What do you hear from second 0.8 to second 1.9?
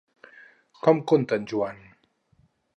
Com conta en Joan?